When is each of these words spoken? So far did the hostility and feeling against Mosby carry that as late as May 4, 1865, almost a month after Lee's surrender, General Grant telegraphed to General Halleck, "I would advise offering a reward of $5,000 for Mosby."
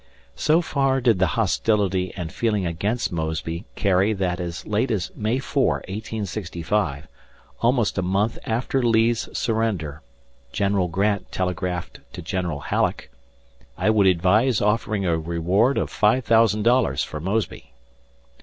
So 0.35 0.61
far 0.61 0.99
did 0.99 1.19
the 1.19 1.27
hostility 1.37 2.11
and 2.17 2.33
feeling 2.33 2.65
against 2.65 3.11
Mosby 3.11 3.65
carry 3.75 4.13
that 4.13 4.39
as 4.39 4.65
late 4.65 4.89
as 4.89 5.11
May 5.15 5.37
4, 5.37 5.83
1865, 5.87 7.07
almost 7.61 7.99
a 7.99 8.01
month 8.01 8.39
after 8.43 8.81
Lee's 8.81 9.29
surrender, 9.31 10.01
General 10.51 10.87
Grant 10.87 11.31
telegraphed 11.31 11.99
to 12.13 12.23
General 12.23 12.61
Halleck, 12.61 13.11
"I 13.77 13.91
would 13.91 14.07
advise 14.07 14.59
offering 14.59 15.05
a 15.05 15.19
reward 15.19 15.77
of 15.77 15.91
$5,000 15.91 17.05
for 17.05 17.19
Mosby." 17.19 17.71